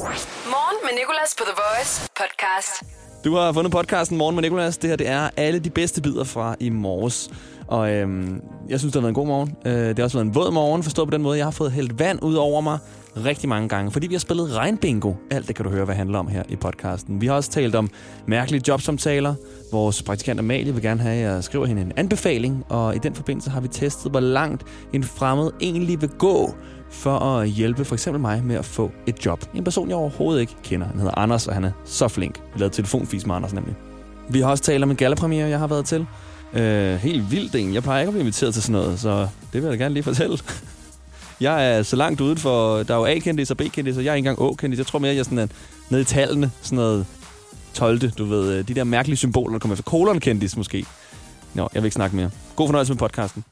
[0.00, 2.84] Morgen med Nicolas på The Voice podcast.
[3.24, 4.78] Du har fundet podcasten Morgen med Nicolas.
[4.78, 7.30] Det her det er alle de bedste bidder fra i morges.
[7.66, 9.56] Og øhm, jeg synes, det har været en god morgen.
[9.66, 11.38] Øh, det har også været en våd morgen, forstået på den måde.
[11.38, 12.78] Jeg har fået hældt vand ud over mig
[13.16, 15.14] rigtig mange gange, fordi vi har spillet regnbingo.
[15.30, 17.20] Alt det kan du høre, hvad det handler om her i podcasten.
[17.20, 17.90] Vi har også talt om
[18.26, 19.34] mærkelige jobsamtaler.
[19.72, 23.14] Vores praktikant Amalie vil gerne have, at jeg skriver hende en anbefaling, og i den
[23.14, 26.54] forbindelse har vi testet, hvor langt en fremmed egentlig vil gå
[26.90, 29.44] for at hjælpe for eksempel mig med at få et job.
[29.54, 30.86] En person, jeg overhovedet ikke kender.
[30.86, 32.40] Han hedder Anders, og han er så flink.
[32.54, 33.74] Vi lavede telefonfis med Anders nemlig.
[34.28, 36.06] Vi har også talt om en gallapremiere, jeg har været til.
[36.52, 37.74] Øh, helt vildt en.
[37.74, 39.94] Jeg plejer ikke at blive inviteret til sådan noget, så det vil jeg da gerne
[39.94, 40.38] lige fortælle.
[41.40, 44.14] Jeg er så langt ude for, der er jo A-kendis og B-kendis, og jeg er
[44.14, 44.78] ikke engang A-kendis.
[44.78, 45.52] Jeg tror mere, jeg er sådan en,
[45.90, 47.06] nede i tallene, sådan noget
[47.74, 48.10] 12.
[48.10, 49.90] Du ved, øh, de der mærkelige symboler, der kommer efter.
[49.90, 50.86] Kolon-kendis måske.
[51.54, 52.30] Nå, jeg vil ikke snakke mere.
[52.56, 53.44] God fornøjelse med podcasten.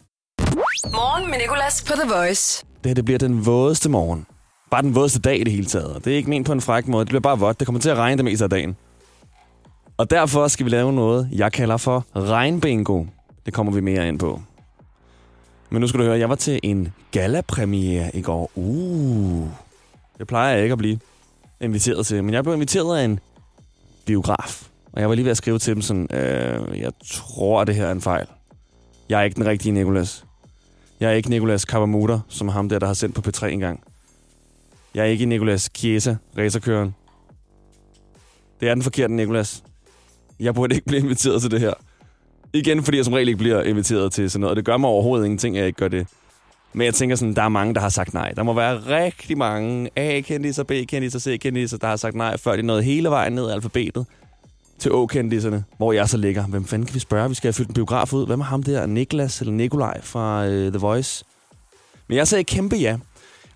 [0.84, 2.64] Morgen med Nicolas på The Voice.
[2.84, 4.26] Det her det bliver den vådeste morgen.
[4.70, 6.04] Bare den vådeste dag i det hele taget.
[6.04, 7.04] Det er ikke ment på en fræk måde.
[7.04, 7.60] Det bliver bare vådt.
[7.60, 8.76] Det kommer til at regne det meste af dagen.
[9.96, 13.04] Og derfor skal vi lave noget, jeg kalder for regnbingo.
[13.46, 14.40] Det kommer vi mere ind på.
[15.70, 18.50] Men nu skal du høre, jeg var til en gala-premiere i går.
[18.54, 19.48] Uh,
[20.18, 20.98] det plejer jeg ikke at blive
[21.60, 22.24] inviteret til.
[22.24, 23.20] Men jeg blev inviteret af en
[24.06, 24.68] biograf.
[24.92, 27.86] Og jeg var lige ved at skrive til dem sådan, øh, jeg tror, det her
[27.86, 28.26] er en fejl.
[29.08, 30.24] Jeg er ikke den rigtige Nikolas.
[31.00, 33.80] Jeg er ikke Nicolas Kawamuta, som er ham der, der har sendt på P3 engang.
[34.94, 36.94] Jeg er ikke Nicolas Chiesa, racerkøren.
[38.60, 39.64] Det er den forkerte Nicolas.
[40.40, 41.74] Jeg burde ikke blive inviteret til det her.
[42.52, 44.50] Igen, fordi jeg som regel ikke bliver inviteret til sådan noget.
[44.50, 46.06] Og det gør mig overhovedet ingenting, at jeg ikke gør det.
[46.72, 48.32] Men jeg tænker sådan, der er mange, der har sagt nej.
[48.36, 52.82] Der må være rigtig mange A-kendiser, B-kendiser, C-kendiser, der har sagt nej, før de nåede
[52.82, 54.06] hele vejen ned i alfabetet
[54.78, 56.46] til Å-kendiserne, hvor jeg så ligger.
[56.46, 57.28] Hvem fanden kan vi spørge?
[57.28, 58.26] Vi skal have fyldt en biograf ud.
[58.26, 58.86] Hvem er ham der?
[58.86, 61.24] Niklas eller Nikolaj fra øh, The Voice?
[62.08, 62.96] Men jeg sagde kæmpe ja.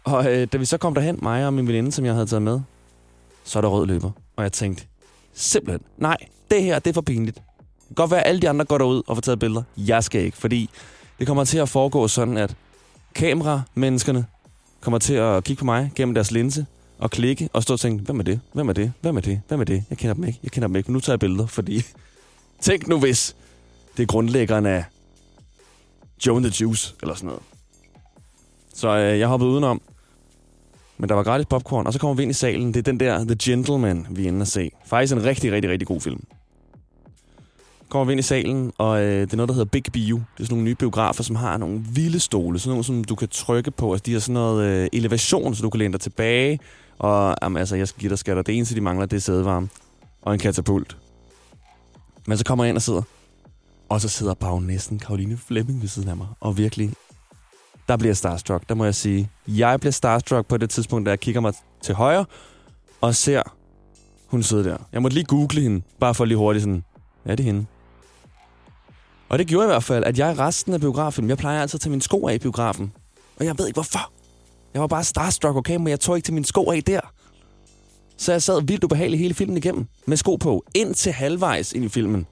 [0.04, 2.42] Og øh, da vi så kom derhen, mig og min veninde, som jeg havde taget
[2.42, 2.60] med,
[3.44, 4.10] så er der rød løber.
[4.36, 4.84] Og jeg tænkte,
[5.34, 6.16] simpelthen, nej,
[6.50, 7.36] det her, det er for pinligt.
[7.36, 9.62] Det kan godt være, at alle de andre går derud og får taget billeder.
[9.76, 10.70] Jeg skal ikke, fordi
[11.18, 12.54] det kommer til at foregå sådan, at
[13.14, 14.26] kameramenneskerne
[14.80, 16.66] kommer til at kigge på mig gennem deres linse
[17.02, 18.40] og klikke og stå og tænke, hvem er det?
[18.52, 18.92] Hvem er det?
[19.00, 19.40] Hvem er det?
[19.48, 19.84] Hvem er det?
[19.90, 20.38] Jeg kender dem ikke.
[20.42, 20.90] Jeg kender dem ikke.
[20.90, 21.82] Men nu tager jeg billeder, fordi...
[22.60, 23.36] Tænk nu, hvis
[23.96, 24.84] det er grundlæggeren af
[26.26, 27.42] Joe the Juice, eller sådan noget.
[28.74, 29.82] Så øh, jeg hoppede udenom.
[30.98, 32.74] Men der var gratis popcorn, og så kommer vi ind i salen.
[32.74, 34.70] Det er den der The Gentleman, vi er inde at se.
[34.86, 36.24] Faktisk en rigtig, rigtig, rigtig god film.
[37.88, 40.16] Kommer vi ind i salen, og øh, det er noget, der hedder Big Bio.
[40.16, 42.58] Det er sådan nogle nye biografer, som har nogle vilde stole.
[42.58, 43.92] Sådan nogle, som du kan trykke på.
[43.92, 46.58] Altså, de har sådan noget øh, elevation, så du kan læne dig tilbage.
[47.02, 48.42] Og jamen, altså, jeg skal give dig skatter.
[48.42, 49.68] Det eneste, de mangler, det er sædevarme.
[50.22, 50.96] Og en katapult.
[52.26, 53.02] Men så kommer jeg ind og sidder.
[53.88, 56.26] Og så sidder bagnæsten Karoline Flemming ved siden af mig.
[56.40, 56.92] Og virkelig,
[57.88, 59.30] der bliver jeg starstruck, der må jeg sige.
[59.48, 61.52] Jeg bliver starstruck på det tidspunkt, da jeg kigger mig
[61.82, 62.24] til højre
[63.00, 63.42] og ser
[64.26, 64.76] hun sidder der.
[64.92, 66.84] Jeg måtte lige google hende, bare for lige hurtigt sådan,
[67.26, 67.66] ja, det er hende.
[69.28, 71.80] Og det gjorde i hvert fald, at jeg resten af biografen, jeg plejer altid at
[71.80, 72.92] tage mine sko af i biografen.
[73.36, 74.21] Og jeg ved ikke hvorfor.
[74.74, 77.00] Jeg var bare starstruck, okay, men jeg tog ikke til mine sko af der.
[78.16, 81.84] Så jeg sad vildt ubehageligt hele filmen igennem med sko på, Ind til halvvejs ind
[81.84, 82.26] i filmen.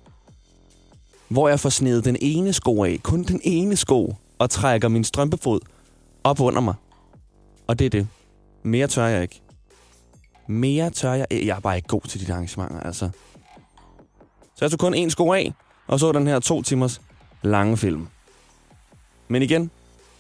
[1.29, 5.05] Hvor jeg får snedet den ene sko af, kun den ene sko, og trækker min
[5.05, 5.61] strømpefod
[6.25, 6.75] op under mig.
[7.67, 8.09] Og det er det.
[8.63, 9.41] Mere tør jeg ikke.
[10.47, 11.47] Mere tør jeg ikke.
[11.47, 13.11] Jeg er bare ikke god til de arrangementer, altså.
[14.57, 15.53] Så jeg tog kun én sko af,
[15.87, 17.01] og så den her to timers
[17.43, 18.09] lange film.
[19.29, 19.71] Men igen,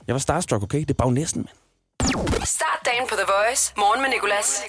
[0.07, 0.81] jeg var starstruck, okay?
[0.81, 1.60] Det er bare næsten, mand.
[2.01, 3.73] Start dagen på The Voice.
[3.77, 4.63] Morgen med Nicolas.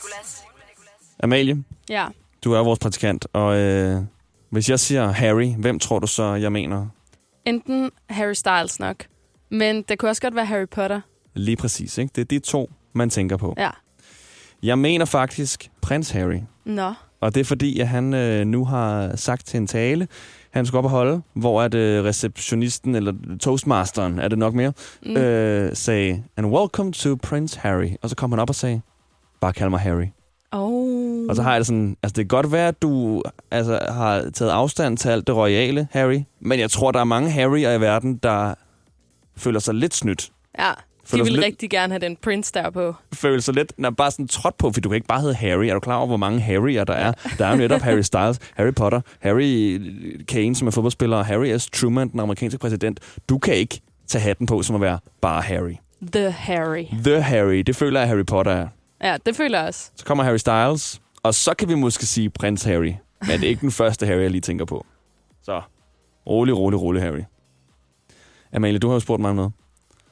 [1.24, 2.08] Amalie, Ja.
[2.44, 4.02] du er vores praktikant, og øh,
[4.50, 6.88] hvis jeg siger Harry, hvem tror du så, jeg mener?
[7.46, 9.06] Enten Harry Styles nok,
[9.52, 11.02] men det kunne også godt være Harry Potter.
[11.34, 12.12] Lige præcis, ikke?
[12.16, 13.54] Det er de to, man tænker på.
[13.58, 13.70] Ja.
[14.64, 16.40] Jeg mener faktisk prins Harry.
[16.66, 16.94] Nå.
[17.22, 20.08] Og det er fordi, at han øh, nu har sagt til en tale,
[20.54, 24.74] han skal op og holde, hvor at øh, receptionisten, eller toastmasteren, er det nok mere,
[25.06, 25.18] mm.
[25.18, 27.90] øh, sagde, and welcome to Prince Harry.
[28.02, 28.82] Og så kom han op og sagde,
[29.42, 30.08] bare kald mig Harry.
[30.52, 31.30] Oh.
[31.30, 34.30] Og så har jeg det sådan, altså det kan godt være, at du altså, har
[34.34, 37.82] taget afstand til alt det royale, Harry, men jeg tror, der er mange Harry'er i
[37.82, 38.54] verden, der
[39.38, 40.32] føler sig lidt snydt.
[40.60, 40.72] Ja,
[41.18, 42.96] de vil lidt- rigtig gerne have den prince der på.
[43.14, 45.66] Føler sig lidt, når bare sådan trådt på, for du kan ikke bare hedde Harry.
[45.66, 47.12] Er du klar over, hvor mange Harry'er der er?
[47.38, 49.82] Der er jo netop Harry Styles, Harry Potter, Harry
[50.28, 51.70] Kane, som er fodboldspiller, og Harry S.
[51.70, 53.00] Truman, den amerikanske præsident.
[53.30, 55.74] Du kan ikke tage hatten på, som at være bare Harry.
[56.14, 56.86] The Harry.
[57.04, 58.68] The Harry, det føler jeg, Harry Potter er.
[59.04, 59.92] Ja, det føler jeg også.
[59.96, 62.94] Så kommer Harry Styles, og så kan vi måske sige prins Harry.
[63.22, 64.86] Men det er ikke den første Harry, jeg lige tænker på.
[65.44, 65.62] Så
[66.28, 67.22] rolig, rolig, rolig, Harry.
[68.54, 69.52] Amalie, du har jo spurgt mig om noget.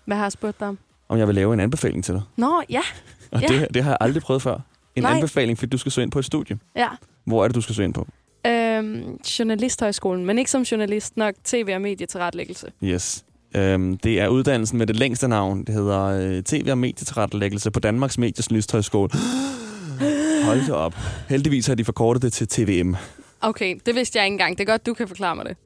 [0.06, 0.78] Hvad har jeg spurgt dig om?
[1.10, 2.22] Om jeg vil lave en anbefaling til dig.
[2.38, 2.82] Nå, ja.
[3.32, 3.48] Og Ja.
[3.48, 4.58] det, det har jeg aldrig prøvet før.
[4.96, 5.12] en Nej.
[5.16, 6.58] anbefaling, fordi du skal søge ind på et studie.
[6.76, 6.88] Ja.
[7.26, 8.08] Hvor er det, du skal søge ind på?
[8.48, 12.68] Øhm, journalisthøjskolen, men ikke som journalist, nok tv- og medietilretlæggelse.
[12.84, 13.26] Yes.
[13.56, 15.64] Øhm, det er uddannelsen med det længste navn.
[15.64, 19.10] Det hedder øh, TV- og medietilrettelæggelse på Danmarks Medies Lysthøjskole.
[20.46, 20.96] Hold da op.
[21.30, 22.96] Heldigvis har de forkortet det til TVM.
[23.42, 24.58] Okay, det vidste jeg ikke engang.
[24.58, 25.58] Det er godt, du kan forklare mig det.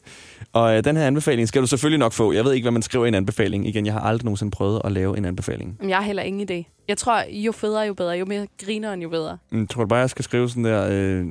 [0.54, 2.34] Og øh, den her anbefaling skal du selvfølgelig nok få.
[2.34, 3.68] Jeg ved ikke, hvad man skriver i en anbefaling.
[3.68, 5.78] Igen, jeg har aldrig nogensinde prøvet at lave en anbefaling.
[5.80, 6.84] Men jeg har heller ingen idé.
[6.88, 8.12] Jeg tror, jo federe, jo bedre.
[8.12, 9.38] Jo mere grineren, jo bedre.
[9.52, 10.88] Jeg tror du bare, jeg skal skrive sådan der...
[10.92, 11.25] Øh,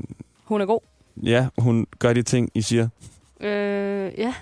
[0.44, 0.80] Hun er god.
[1.22, 2.88] ja, hun gør de ting, I siger.
[3.40, 4.12] Øh, ja.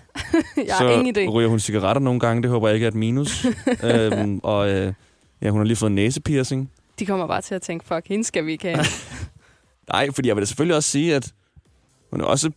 [0.56, 1.30] jeg så har ingen idé.
[1.30, 2.42] ryger hun cigaretter nogle gange.
[2.42, 3.46] Det håber jeg ikke er et minus.
[3.84, 4.92] øhm, og øh,
[5.42, 6.70] ja, hun har lige fået en næsepiercing.
[6.98, 8.84] De kommer bare til at tænke, fuck, hende skal vi ikke have.
[9.92, 11.32] Nej, fordi jeg vil da selvfølgelig også sige, at
[12.10, 12.50] hun er også...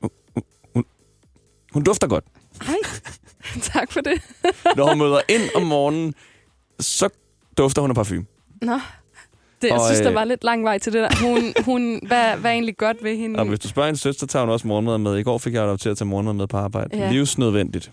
[0.00, 0.10] Hun,
[0.74, 0.84] hun,
[1.72, 2.24] hun dufter godt.
[2.62, 2.76] Hej.
[3.72, 4.22] tak for det.
[4.76, 6.14] Når hun møder ind om morgenen,
[6.80, 7.08] så
[7.58, 8.24] dufter hun af parfume.
[8.62, 8.80] Nå.
[9.62, 11.26] Det, jeg Og, synes, der øh, var lidt lang vej til det der.
[11.28, 13.38] Hun, hun, hvad, hvad er egentlig godt ved hende?
[13.38, 15.18] Og hvis du spørger en søster, tager hun også morgenmad med.
[15.18, 16.98] I går fik jeg lov til at tage morgenmad med på arbejde.
[16.98, 17.10] Ja.
[17.10, 17.92] Livsnødvendigt.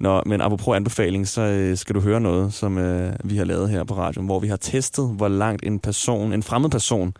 [0.00, 3.70] Nå, men apropos anbefaling, så øh, skal du høre noget, som øh, vi har lavet
[3.70, 7.14] her på radioen, hvor vi har testet, hvor langt en person, en fremmed person,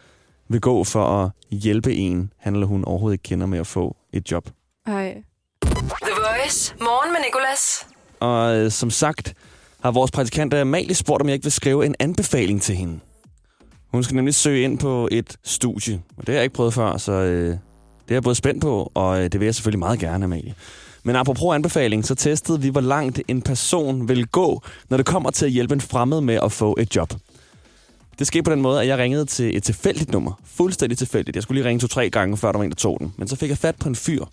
[0.50, 3.96] vil gå for at hjælpe en, han eller hun overhovedet ikke kender med at få
[4.12, 4.50] et job.
[4.86, 5.22] Ej.
[5.62, 6.74] The Voice.
[6.80, 7.86] Morgen med Nicolas.
[8.20, 9.34] Og øh, som sagt
[9.82, 13.00] har vores praktikant Amalie spurgt, om jeg ikke vil skrive en anbefaling til hende.
[13.92, 16.96] Hun skal nemlig søge ind på et studie, og det har jeg ikke prøvet før,
[16.96, 17.58] så øh, det
[18.08, 20.54] er jeg både spændt på, og øh, det vil jeg selvfølgelig meget gerne, Amalie.
[21.02, 25.30] Men apropos anbefaling, så testede vi, hvor langt en person vil gå, når det kommer
[25.30, 27.12] til at hjælpe en fremmed med at få et job.
[28.20, 30.40] Det skete på den måde, at jeg ringede til et tilfældigt nummer.
[30.44, 31.34] Fuldstændig tilfældigt.
[31.34, 33.14] Jeg skulle lige ringe to-tre gange, før der var en, der tog den.
[33.16, 34.24] Men så fik jeg fat på en fyr,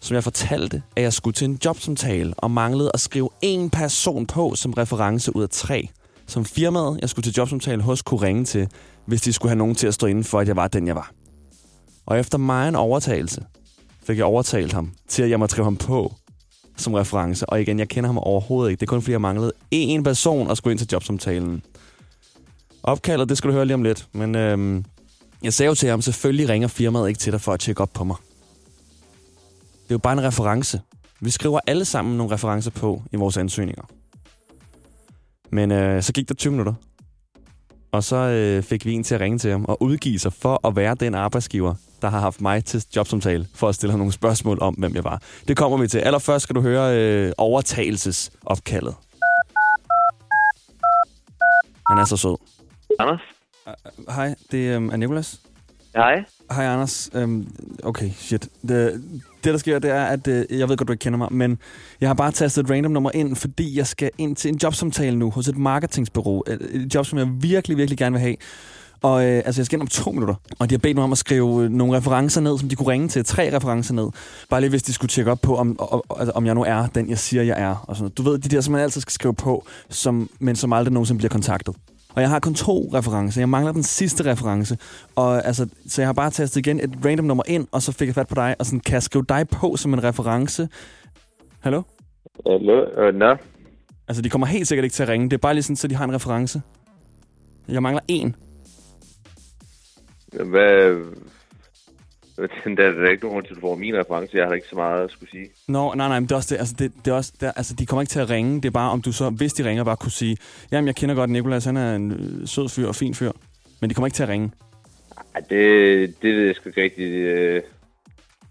[0.00, 4.26] som jeg fortalte, at jeg skulle til en jobsamtale og manglede at skrive en person
[4.26, 5.88] på som reference ud af tre.
[6.26, 8.68] Som firmaet, jeg skulle til jobsamtale hos, kunne ringe til,
[9.06, 10.94] hvis de skulle have nogen til at stå inden for, at jeg var den, jeg
[10.94, 11.12] var.
[12.06, 13.44] Og efter mig en overtagelse,
[14.06, 16.14] fik jeg overtalt ham til, at jeg måtte skrive ham på
[16.76, 17.46] som reference.
[17.46, 18.80] Og igen, jeg kender ham overhovedet ikke.
[18.80, 21.62] Det er kun fordi, jeg manglede én person at skulle ind til jobsamtalen.
[22.86, 24.08] Opkaldet, det skal du høre lige om lidt.
[24.12, 24.84] Men øhm,
[25.42, 27.92] jeg sagde jo til ham, selvfølgelig ringer firmaet ikke til dig for at tjekke op
[27.92, 28.16] på mig.
[29.82, 30.80] Det er jo bare en reference.
[31.20, 33.82] Vi skriver alle sammen nogle referencer på i vores ansøgninger.
[35.50, 36.74] Men øh, så gik der 20 minutter.
[37.92, 40.66] Og så øh, fik vi en til at ringe til ham og udgive sig for
[40.66, 44.12] at være den arbejdsgiver, der har haft mig til jobsamtale for at stille ham nogle
[44.12, 45.22] spørgsmål om, hvem jeg var.
[45.48, 45.98] Det kommer vi til.
[45.98, 48.94] Allerførst skal du høre øh, overtagelsesopkaldet.
[51.88, 52.53] Han er så sød.
[52.98, 53.20] Anders?
[54.08, 55.40] Hej, det øh, er Nicolas.
[55.96, 56.24] Hej.
[56.52, 57.10] Hej Anders.
[57.14, 57.46] Øhm,
[57.82, 58.48] okay, shit.
[58.62, 59.02] Det,
[59.44, 61.58] det, der sker, det er, at øh, jeg ved godt, du ikke kender mig, men
[62.00, 65.16] jeg har bare tastet et random nummer ind, fordi jeg skal ind til en jobsamtale
[65.16, 66.42] nu hos et marketingsbureau.
[66.46, 68.36] Et, et job, som jeg virkelig, virkelig gerne vil have.
[69.02, 71.12] Og øh, altså, jeg skal ind om to minutter, og de har bedt mig om
[71.12, 73.24] at skrive øh, nogle referencer ned, som de kunne ringe til.
[73.24, 74.08] Tre referencer ned.
[74.50, 76.64] Bare lige hvis de skulle tjekke op på, om, og, og, altså, om jeg nu
[76.64, 77.84] er den, jeg siger, jeg er.
[77.88, 78.18] Og sådan noget.
[78.18, 81.18] Du ved, de der, som man altid skal skrive på, som, men som aldrig nogensinde
[81.18, 81.74] bliver kontaktet.
[82.14, 83.40] Og jeg har kun to referencer.
[83.40, 84.78] Jeg mangler den sidste reference.
[85.16, 88.06] Og altså, så jeg har bare tastet igen et random nummer ind, og så fik
[88.08, 90.68] jeg fat på dig, og sådan, kan jeg skrive dig på som en reference?
[91.60, 91.82] Hallo?
[92.46, 92.84] Hallo?
[92.98, 93.36] Øh, nå.
[94.08, 95.24] Altså, de kommer helt sikkert ikke til at ringe.
[95.24, 96.62] Det er bare lige sådan, så de har en reference.
[97.68, 98.36] Jeg mangler en.
[100.32, 100.96] Hvad...
[102.76, 104.36] Der er der ikke nogen grund til, at du får min reference.
[104.36, 105.48] Jeg har ikke så meget at skulle sige.
[105.68, 106.60] Nå, nej, nej, men det er også det.
[106.60, 108.56] Altså, det, det er også, det er, altså, de kommer ikke til at ringe.
[108.56, 110.36] Det er bare, om du så, hvis de ringer, bare kunne sige,
[110.72, 113.32] jamen, jeg kender godt Nikolas, han er en øh, sød fyr og fin fyr.
[113.80, 114.50] Men de kommer ikke til at ringe.
[115.34, 117.12] Ej, det, det ved jeg sgu ikke rigtigt.
[117.12, 117.62] Øh...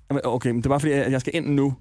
[0.10, 1.74] Jamen, Okay, men det er bare fordi, at jeg skal ind nu.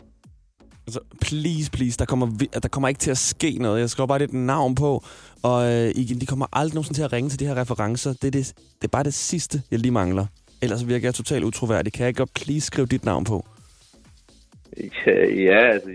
[0.87, 3.81] Altså, please, please, der kommer, der kommer ikke til at ske noget.
[3.81, 5.05] Jeg skriver bare lidt navn på,
[5.43, 8.13] og øh, igen, de kommer aldrig nogensinde til at ringe til de her referencer.
[8.13, 10.27] Det er, det, det er bare det sidste, jeg lige mangler.
[10.63, 11.93] Ellers virker jeg totalt utroværdig.
[11.93, 13.47] Kan jeg ikke godt please skrive dit navn på?
[15.17, 15.91] Ja, altså...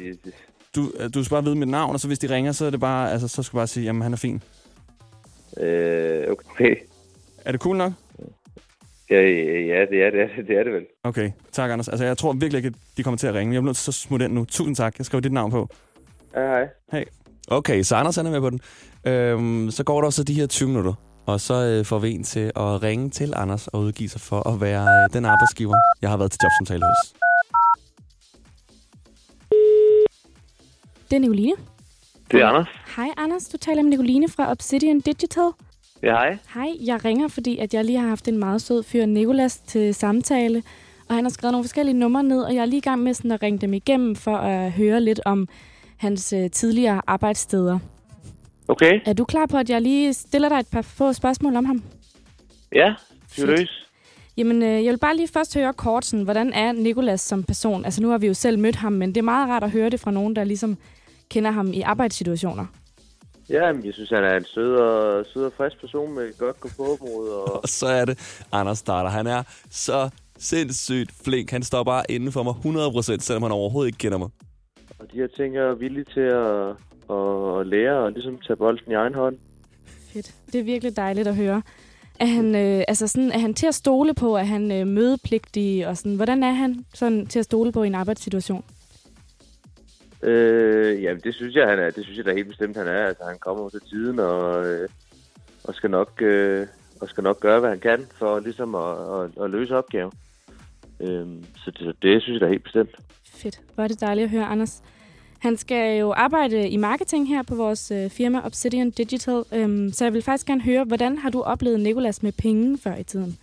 [0.75, 2.69] Du, øh, du skal bare vide mit navn, og så hvis de ringer, så er
[2.69, 4.43] det bare, altså, så skal du bare sige, jamen han er fin.
[5.57, 6.75] Øh, okay.
[7.45, 7.93] Er det cool nok?
[9.09, 10.86] Ja, ja, det er det, er det, er det vel.
[11.03, 11.88] Okay, tak Anders.
[11.88, 13.53] Altså, jeg tror virkelig ikke, at de kommer til at ringe.
[13.53, 14.45] Jeg bliver nødt til at smutte ind nu.
[14.45, 14.97] Tusind tak.
[14.97, 15.69] Jeg skriver dit navn på.
[16.36, 17.05] Ja, hej.
[17.47, 18.59] Okay, så Anders han er med på den.
[19.05, 20.93] Øhm, så går der så de her 20 minutter,
[21.27, 24.50] og så øh, får vi en til at ringe til Anders og udgive sig for
[24.50, 27.13] at være øh, den arbejdsgiver, jeg har været til jobsamtale hos.
[31.10, 31.53] Det er Nicoline.
[32.31, 32.67] Det er Anders.
[32.96, 35.50] Hej Anders, du taler med Nicoline fra Obsidian Digital.
[36.03, 36.38] Ja, hej.
[36.53, 39.96] Hej, jeg ringer, fordi at jeg lige har haft en meget sød fyr, Nikolas, til
[39.96, 40.63] samtale.
[41.10, 43.13] Og han har skrevet nogle forskellige numre ned, og jeg er lige i gang med
[43.13, 45.48] sådan at ringe dem igennem for at høre lidt om
[45.98, 47.79] hans øh, tidligere arbejdssteder.
[48.67, 49.00] Okay.
[49.05, 51.83] Er du klar på, at jeg lige stiller dig et par få spørgsmål om ham?
[52.75, 52.93] Ja,
[53.29, 53.88] fyr løs.
[54.38, 57.86] Jamen, øh, jeg vil bare lige først høre kort, sådan, hvordan er Nikolas som person?
[57.86, 59.89] Altså, nu har vi jo selv mødt ham, men det er meget rart at høre
[59.89, 60.77] det fra nogen, der ligesom
[61.29, 62.65] kender ham i arbejdssituationer.
[63.50, 66.38] Ja, men jeg synes, han er en sød og, sød og frisk person med et
[66.38, 69.09] godt gå på og Og så er det Anders Starter.
[69.09, 71.51] Han er så sindssygt flink.
[71.51, 74.29] Han står bare inden for mig 100%, selvom han overhovedet ikke kender mig.
[75.00, 76.75] Og de her ting er jeg villig til at,
[77.10, 79.38] at lære og ligesom tage bolden i egen hånd.
[80.14, 80.34] Fedt.
[80.52, 81.62] Det er virkelig dejligt at høre.
[82.20, 84.36] Er han, øh, altså sådan, er han til at stole på?
[84.36, 85.88] Er han øh, mødepligtig?
[85.88, 88.66] Og sådan, hvordan er han sådan til at stole på i en arbejdssituation?
[90.24, 91.90] Øh, jamen, det synes jeg, han er.
[91.90, 93.08] Det synes jeg da helt bestemt, han er.
[93.08, 94.90] Altså, han kommer til tiden og, øh,
[95.64, 96.68] og, skal nok, øh,
[97.02, 100.12] og skal nok gøre, hvad han kan for ligesom at, at, at løse opgaven.
[101.00, 102.96] Øh, så det, det synes jeg da helt bestemt.
[103.26, 103.62] Fedt.
[103.76, 104.84] Hvor er det dejligt at høre, Anders.
[105.39, 109.44] Han skal jo arbejde i marketing her på vores øh, firma Obsidian Digital.
[109.53, 112.96] Øhm, så jeg vil faktisk gerne høre, hvordan har du oplevet Nikolas med penge før
[112.96, 113.38] i tiden?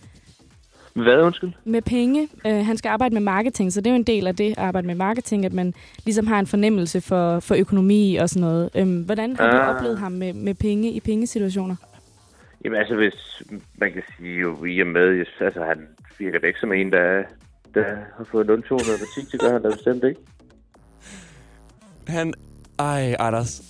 [0.93, 1.51] Hvad, undskyld?
[1.63, 2.29] Med penge.
[2.47, 4.57] Øh, han skal arbejde med marketing, så det er jo en del af det at
[4.57, 5.73] arbejde med marketing, at man
[6.05, 8.69] ligesom har en fornemmelse for, for økonomi og sådan noget.
[8.75, 9.75] Øhm, hvordan har du Ah.
[9.75, 11.75] oplevet ham med, med penge i pengesituationer?
[12.65, 13.43] Jamen altså, hvis
[13.77, 15.87] man kan sige jo i og med, altså han
[16.19, 17.23] virker da ikke som en, der,
[17.73, 17.83] der
[18.17, 20.19] har fået 0-2 matematik, det gør han da bestemt ikke.
[22.07, 22.33] Han...
[22.79, 23.61] Ej, Anders.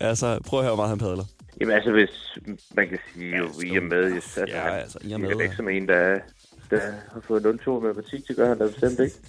[0.00, 1.24] Altså, prøv at høre, hvor meget han padler.
[1.60, 2.38] Jamen altså, hvis
[2.76, 5.40] man kan sige jo i og med, jeg- altså Ja, han altså, i og med.
[5.40, 6.18] ikke som en, der,
[6.70, 6.80] der
[7.12, 9.14] har fået 0-2 matematik, det gør han da bestemt ikke.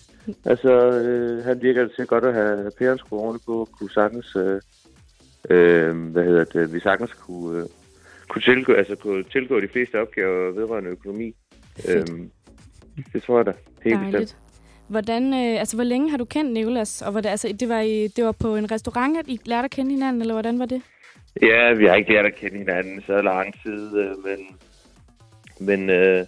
[0.46, 4.62] Altså, øh, han virker til godt at have pæren skruet ordentligt på, kunne sagtens, øh,
[5.50, 7.66] øh, hvad hedder det, vi sagtens kunne, øh,
[8.28, 11.36] kunne, tilgå, altså, kunne tilgå de fleste opgaver vedrørende økonomi.
[11.80, 12.10] Fedt.
[12.10, 12.32] Øhm,
[13.14, 13.54] det tror jeg da,
[13.84, 14.38] helt bestemt.
[14.88, 17.02] Hvordan, øh, altså, hvor længe har du kendt Nikolas?
[17.02, 19.72] Og hvordan, altså, det, var i, det var på en restaurant, at I lærte at
[19.72, 20.82] kende hinanden, eller hvordan var det?
[21.42, 24.58] Ja, vi har ikke lært at kende hinanden så lang tid, øh, men,
[25.60, 26.26] men, øh,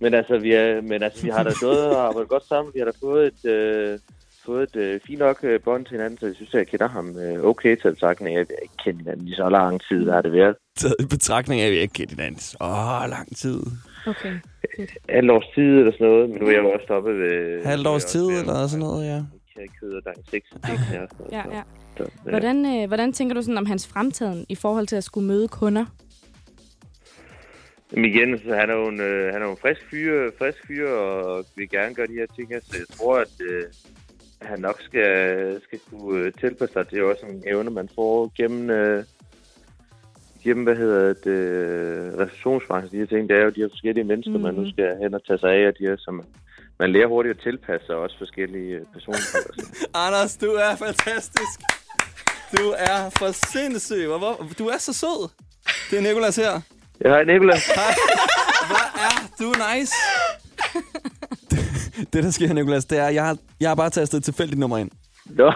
[0.00, 2.74] men, altså, vi er, men altså, vi har da stået og arbejdet godt sammen.
[2.74, 3.98] Vi har da fået et, øh,
[4.46, 6.88] fået et øh, fint nok øh, bånd til hinanden, så jeg synes, at jeg kender
[6.88, 9.80] ham øh, okay til betragtning af, at vi har ikke kendt hinanden i så lang
[9.88, 10.56] tid, har det været.
[10.76, 13.60] Taget i betragtning af, at vi ikke kendt hinanden så lang tid.
[14.06, 14.34] Okay.
[15.08, 17.64] Alt års tid eller sådan noget, men nu er jeg jo også stoppet ved...
[17.64, 19.22] Halvt års tid eller sådan noget, ja.
[20.30, 21.06] Seks ting her.
[21.06, 21.62] Så, Ja, så- ja.
[21.96, 22.30] Så, ja.
[22.30, 25.48] Hvordan, øh, hvordan tænker du sådan om hans fremtiden i forhold til at skulle møde
[25.48, 25.84] kunder?
[27.92, 30.66] Men igen, så han er jo en, øh, han er jo en frisk fyr, frisk
[30.66, 33.62] fyr, og vil gerne gøre de her ting her, så jeg tror, at øh,
[34.42, 36.90] han nok skal, skal kunne øh, tilpasse sig.
[36.90, 39.04] Det er jo også en evne, man får gennem, øh,
[40.48, 42.90] gennem hvad hedder det, øh, receptionsbranchen.
[42.92, 44.42] De her ting, det er jo de her forskellige mennesker, mm-hmm.
[44.48, 44.70] man nu Mhm.
[44.74, 46.14] skal hen og tage sig af, og de her, som
[46.80, 49.18] man lærer hurtigt at tilpasse sig også forskellige øh, personer.
[50.06, 51.58] Anders, du er fantastisk.
[52.58, 54.06] Du er for sindssyg.
[54.06, 55.20] Hvor, hvor, du er så sød.
[55.90, 56.52] Det er Nikolas her.
[57.04, 57.62] Ja, hej Nicolas.
[58.70, 59.94] Hvor er du nice.
[62.12, 64.78] Det, der sker, Nikolas, det er, jeg har, jeg har bare tastet et tilfældigt nummer
[64.78, 64.90] ind.
[65.26, 65.52] Nå,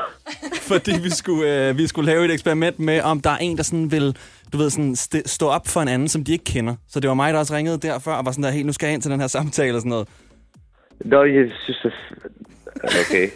[0.72, 3.62] Fordi vi skulle, øh, vi skulle lave et eksperiment med, om der er en, der
[3.62, 4.16] sådan vil
[4.52, 6.74] du ved, sådan st- stå op for en anden, som de ikke kender.
[6.88, 8.86] Så det var mig, der også ringede derfor, og var sådan der, hey, nu skal
[8.86, 10.08] jeg ind til den her samtale og sådan noget.
[11.04, 11.94] Nå jeg synes.
[12.84, 13.28] Okay.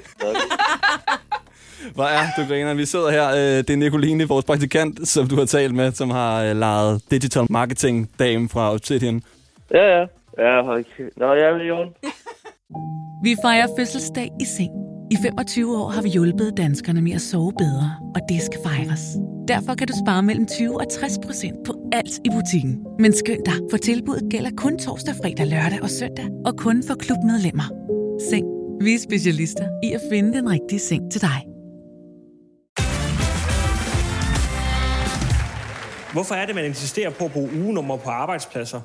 [1.94, 2.74] Hvor er du griner?
[2.74, 6.10] Vi sidder her, øh, det er Nicoline, vores praktikant, som du har talt med, som
[6.10, 9.22] har øh, lejet digital marketing dame fra Obsidian.
[9.74, 10.06] Ja, ja.
[10.38, 11.92] Ja, kæ- Nå, jeg er.
[13.24, 14.85] Vi fejrer fødselsdag i seng.
[15.10, 19.00] I 25 år har vi hjulpet danskerne med at sove bedre, og det skal fejres.
[19.48, 22.86] Derfor kan du spare mellem 20 og 60 procent på alt i butikken.
[22.98, 26.94] Men skynd dig, for tilbuddet gælder kun torsdag, fredag, lørdag og søndag, og kun for
[26.94, 27.68] klubmedlemmer.
[28.30, 28.46] Seng.
[28.84, 31.38] Vi er specialister i at finde den rigtige seng til dig.
[36.12, 38.80] Hvorfor er det, man insisterer på at bruge ugenummer på arbejdspladser?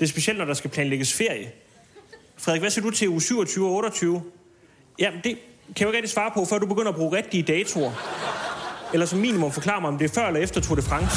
[0.00, 1.52] Det er specielt, når der skal planlægges ferie.
[2.36, 4.22] Frederik, hvad siger du til uge 27 og 28?
[4.98, 5.38] Jamen, det kan
[5.78, 7.92] jeg jo ikke rigtig svare på, før du begynder at bruge rigtige datoer.
[8.92, 11.16] Eller som minimum forklare mig, om det er før eller efter Tour de France.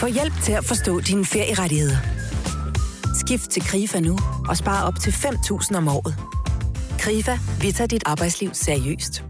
[0.00, 1.96] Få hjælp til at forstå dine ferierettigheder.
[3.26, 6.14] Skift til KRIFA nu og spare op til 5.000 om året.
[6.98, 9.24] KRIFA, vi tager dit arbejdsliv seriøst.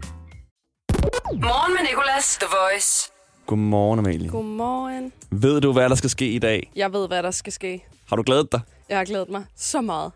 [1.33, 3.11] Morgen med Nicolas, The Voice.
[3.45, 4.29] Godmorgen, Amalie.
[4.29, 5.11] Godmorgen.
[5.31, 6.71] Ved du, hvad der skal ske i dag?
[6.75, 7.85] Jeg ved, hvad der skal ske.
[8.09, 8.59] Har du glædet dig?
[8.89, 10.11] Jeg har glædet mig så meget.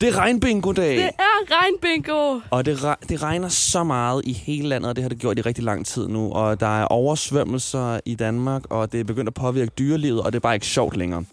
[0.00, 0.96] Det er regnbingo-dag.
[0.96, 2.40] Det er regnbingo!
[2.50, 5.38] Og det, re- det regner så meget i hele landet, og det har det gjort
[5.38, 6.32] i rigtig lang tid nu.
[6.32, 10.36] Og der er oversvømmelser i Danmark, og det er begyndt at påvirke dyrelivet, og det
[10.38, 11.24] er bare ikke sjovt længere.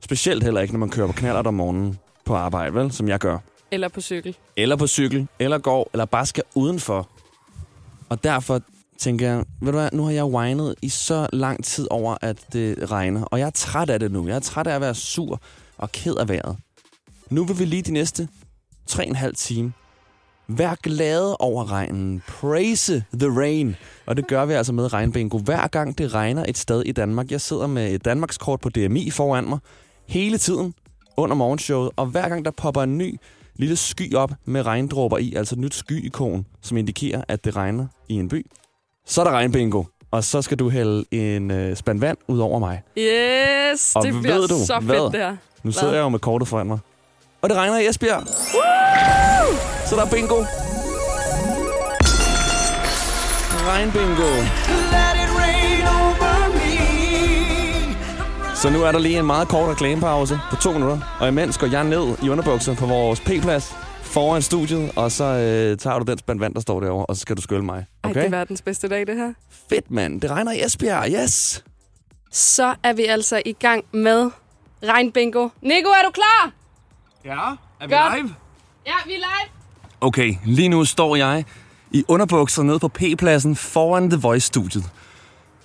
[0.00, 2.92] Specielt heller ikke, når man kører på knaller om morgenen på arbejde, vel?
[2.92, 3.38] Som jeg gør.
[3.70, 4.36] Eller på cykel.
[4.56, 7.08] Eller på cykel, eller går, eller bare skal udenfor.
[8.08, 8.60] Og derfor
[8.98, 12.36] tænker jeg, ved du hvad, nu har jeg whinet i så lang tid over, at
[12.52, 14.28] det regner, og jeg er træt af det nu.
[14.28, 15.40] Jeg er træt af at være sur
[15.78, 16.56] og ked af vejret.
[17.30, 18.28] Nu vil vi lige de næste
[18.90, 19.72] 3,5 time
[20.48, 22.22] Vær glade over regnen.
[22.28, 23.76] Praise the rain.
[24.06, 25.38] Og det gør vi altså med regnbingo.
[25.38, 27.30] Hver gang det regner et sted i Danmark.
[27.30, 29.58] Jeg sidder med et Danmarkskort på DMI foran mig.
[30.08, 30.74] Hele tiden
[31.16, 31.90] under morgenshowet.
[31.96, 33.16] Og hver gang der popper en ny
[33.56, 37.86] lille sky op med regndråber i, altså et nyt sky-ikon, som indikerer, at det regner
[38.08, 38.46] i en by,
[39.06, 39.84] så er der regnbingo.
[40.10, 42.82] Og så skal du hælde en øh, spand vand ud over mig.
[42.98, 44.96] Yes, Og det bliver du så hvad?
[44.96, 45.36] fedt, det her.
[45.62, 46.78] Nu sidder jeg jo med kortet foran mig.
[47.42, 48.22] Og det regner i Esbjerg.
[49.88, 50.44] Så der er bingo.
[53.68, 54.30] Regnbingo.
[58.56, 61.16] Så nu er der lige en meget kort reklamepause på to minutter.
[61.20, 65.78] Og imens går jeg ned i underbukser på vores P-plads foran studiet, og så øh,
[65.78, 67.86] tager du den spand vand, der står derovre, og så skal du skylle mig.
[68.04, 68.26] Ej, det Okay?
[68.26, 69.32] er verdens bedste dag, det her.
[69.70, 70.20] Fedt, mand.
[70.20, 71.04] Det regner i Esbjerg.
[71.22, 71.64] Yes.
[72.32, 74.30] Så er vi altså i gang med
[74.84, 75.48] regnbingo.
[75.62, 76.50] Nico, er du klar?
[77.26, 77.32] Ja,
[77.80, 78.14] er vi Godt.
[78.16, 78.34] live?
[78.86, 79.50] Ja, vi er live.
[80.00, 81.44] Okay, lige nu står jeg
[81.90, 84.90] i underbukser nede på P-pladsen foran The Voice-studiet.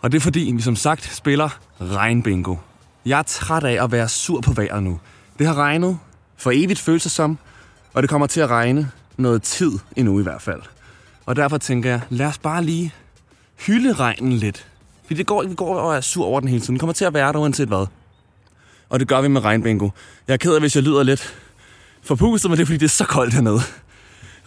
[0.01, 1.49] Og det er fordi, vi som sagt spiller
[1.81, 2.55] regnbingo.
[3.05, 4.99] Jeg er træt af at være sur på vejret nu.
[5.39, 5.99] Det har regnet
[6.37, 7.37] for evigt føles det som,
[7.93, 10.61] og det kommer til at regne noget tid endnu i hvert fald.
[11.25, 12.93] Og derfor tænker jeg, lad os bare lige
[13.67, 14.67] hylde regnen lidt.
[15.05, 16.73] Fordi det går, vi går og er sur over den hele tiden.
[16.73, 17.85] Den kommer til at være der uanset hvad.
[18.89, 19.89] Og det gør vi med regnbingo.
[20.27, 21.35] Jeg er ked af, hvis jeg lyder lidt
[22.03, 23.59] forpustet, men det er fordi, det er så koldt hernede.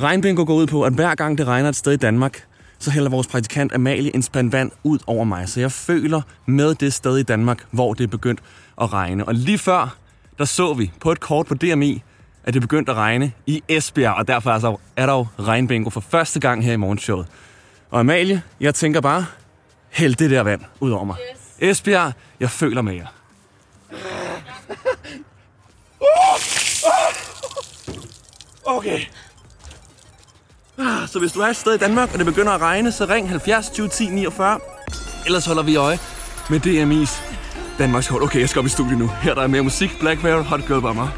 [0.00, 2.46] Regnbingo går ud på, at hver gang det regner et sted i Danmark,
[2.78, 5.48] så hælder vores praktikant Amalie en spand vand ud over mig.
[5.48, 8.40] Så jeg føler med det sted i Danmark, hvor det er begyndt
[8.80, 9.24] at regne.
[9.24, 9.96] Og lige før,
[10.38, 12.02] der så vi på et kort på DMI,
[12.44, 14.14] at det begyndte at regne i Esbjerg.
[14.14, 17.26] Og derfor altså er der jo regnbingo for første gang her i morgenshowet.
[17.90, 19.26] Og Amalie, jeg tænker bare,
[19.90, 21.16] hæld det der vand ud over mig.
[21.60, 21.78] Yes.
[21.78, 23.06] Esbjerg, jeg føler med jer.
[28.66, 29.00] Okay.
[30.78, 33.04] Ah, Så hvis du er et sted i Danmark, og det begynder at regne, så
[33.04, 34.60] ring 70 20 10 49.
[35.26, 35.98] Ellers holder vi øje
[36.50, 37.22] med DMI's
[37.78, 38.22] Danmarks hold.
[38.22, 39.06] Okay, jeg skal op i studiet nu.
[39.06, 39.90] Her der er mere musik.
[40.00, 41.08] Black Mirror, Hot Girl by mig.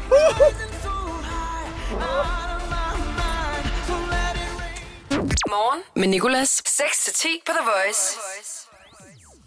[5.49, 6.61] Morgen med Nicolas.
[6.67, 8.17] 6-10 på The Voice.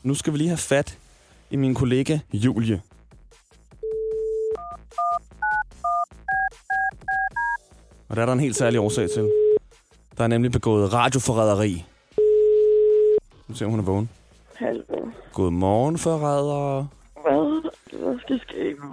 [0.02, 0.98] Nu skal vi lige have fat
[1.50, 2.80] i min kollega Julie.
[8.10, 9.30] Og der er der en helt særlig årsag til.
[10.18, 11.84] Der er nemlig begået radioforræderi.
[13.48, 14.10] Nu ser hun er vågen.
[14.54, 14.82] Hallo.
[15.32, 16.88] Godmorgen, forrædere.
[17.22, 17.70] Hvad?
[17.98, 18.88] Hvad skal ske nu?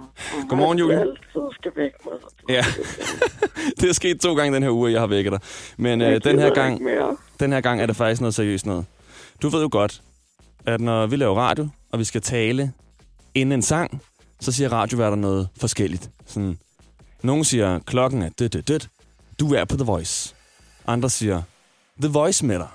[0.48, 1.00] Godmorgen, Julie.
[1.00, 2.14] Altid skal væk mig.
[2.48, 2.64] Ja,
[3.80, 5.40] det er sket to gange den her uge, jeg har vækket dig.
[5.76, 6.80] Men øh, den, her gang,
[7.40, 8.84] den her gang er det faktisk noget seriøst noget.
[9.42, 10.02] Du ved jo godt,
[10.66, 12.72] at når vi laver radio, og vi skal tale
[13.34, 14.02] inden en sang,
[14.40, 16.10] så siger radioværter noget forskelligt.
[16.26, 16.58] Sådan,
[17.22, 18.88] nogle siger, klokken er dødt, dødt, dødt.
[19.40, 20.34] Du er på The Voice.
[20.86, 21.42] Andre siger,
[22.00, 22.68] The Voice med dig.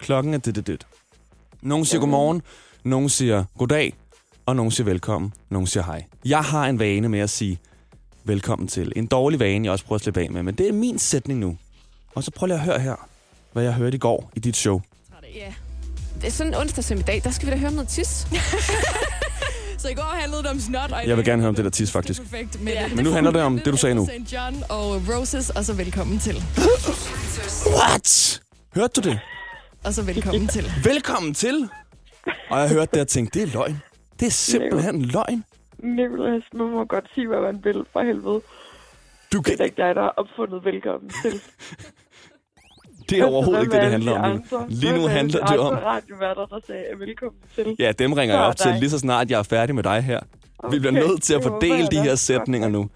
[0.00, 0.86] Klokken er dødt, dødt.
[1.62, 2.42] Nogle siger godmorgen,
[2.84, 3.94] nogle siger goddag,
[4.46, 6.04] og nogle siger velkommen, nogle siger hej.
[6.24, 7.58] Jeg har en vane med at sige
[8.24, 8.92] velkommen til.
[8.96, 11.40] En dårlig vane, jeg også prøver at slippe af med, men det er min sætning
[11.40, 11.56] nu.
[12.14, 13.08] Og så prøv lige at høre her,
[13.52, 14.80] hvad jeg hørte i går i dit show.
[15.34, 15.54] Ja.
[16.20, 18.26] Det er sådan en onsdag som i dag, der skal vi da høre noget tis.
[19.78, 20.92] så i går handlede det om snot.
[20.92, 22.22] Og i Jeg vil gerne høre om det der tis, faktisk.
[22.22, 22.60] Perfekt.
[22.60, 22.84] Men, Ja.
[22.84, 24.06] det Men nu handler det om det, du sagde nu.
[24.06, 24.32] St.
[24.32, 26.36] John og Roses, og så velkommen til.
[27.76, 28.40] What?
[28.74, 29.20] Hørte du det?
[29.84, 30.72] Og så velkommen til.
[30.92, 31.68] Velkommen til!
[32.50, 33.82] Og jeg hørte det og tænkte, det er løgn.
[34.20, 35.44] Det er simpelthen løgn.
[35.78, 38.40] Nicolas, man må godt sige, hvad man vil, for helvede.
[39.32, 41.40] Du Det kan, er da ikke dig, der har opfundet velkommen til.
[43.10, 44.44] det er overhovedet ikke det, det handler om.
[44.68, 45.74] Lige, nu handler det om...
[45.74, 47.76] radioværter, der sagde velkommen til.
[47.78, 50.20] Ja, dem ringer jeg op til lige så snart jeg er færdig med dig her.
[50.70, 52.88] Vi bliver nødt til at fordele de her sætninger nu.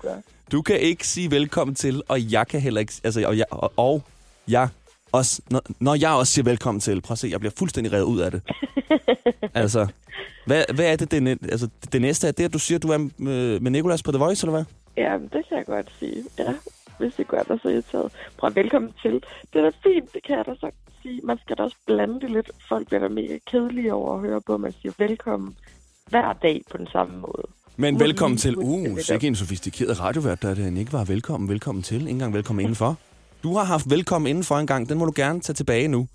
[0.52, 2.92] Du kan ikke sige velkommen til, og jeg kan heller ikke...
[3.04, 4.02] Altså, og jeg, og, og
[4.48, 4.68] jeg
[5.12, 5.42] også...
[5.50, 8.20] Når, når jeg også siger velkommen til, prøv at se, jeg bliver fuldstændig revet ud
[8.20, 8.42] af det.
[9.54, 9.86] altså,
[10.46, 12.28] hvad, hvad er det, det, altså, det næste?
[12.28, 14.52] Er det, at du siger, at du er med, med Nicolas på The Voice, eller
[14.52, 14.64] hvad?
[14.96, 16.24] Ja, det kan jeg godt sige.
[16.38, 16.54] Ja,
[17.00, 18.12] hvis det gør dig så irriteret.
[18.38, 19.14] Prøv velkommen til.
[19.52, 20.70] Det er da fint, det kan jeg da så
[21.02, 21.20] sige.
[21.24, 22.50] Man skal da også blande det lidt.
[22.68, 25.56] Folk bliver da mega kedelige over at høre på, at man siger velkommen
[26.10, 27.46] hver dag på den samme måde.
[27.76, 28.56] Men Må velkommen til...
[28.56, 32.00] Uh, ikke en sofistikeret radiovært, der den ikke var velkommen, velkommen til.
[32.00, 32.96] Ikke engang velkommen indenfor.
[33.42, 34.88] Du har haft velkommen indenfor en gang.
[34.88, 36.08] Den må du gerne tage tilbage nu.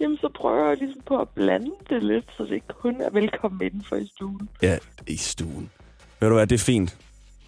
[0.00, 3.10] Jamen, så prøver jeg ligesom på at blande det lidt, så det ikke kun er
[3.10, 4.48] velkommen indenfor i stuen.
[4.62, 5.70] Ja, i stuen.
[6.20, 6.96] Ved du hvad, det er fint.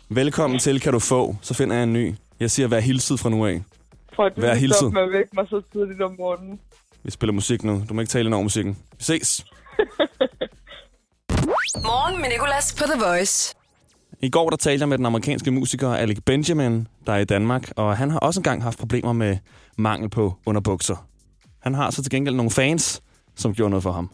[0.09, 2.15] Velkommen til kan du få, så finder jeg en ny.
[2.41, 3.63] Jeg siger, vær hilset fra nu af.
[4.17, 4.77] For at du Vær hilset.
[4.77, 6.61] stoppe med at vække mig så tidligt om morgenen.
[7.03, 7.83] Vi spiller musik nu.
[7.89, 8.79] Du må ikke tale ind over musikken.
[8.99, 9.45] Vi ses.
[11.91, 13.55] Morgen med Nicolas på The Voice.
[14.23, 17.73] I går der talte jeg med den amerikanske musiker Alec Benjamin, der er i Danmark,
[17.77, 19.37] og han har også engang haft problemer med
[19.79, 21.07] mangel på underbukser.
[21.61, 23.03] Han har så til gengæld nogle fans,
[23.37, 24.11] som gjorde noget for ham.